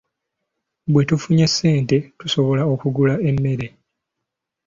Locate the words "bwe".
0.91-1.03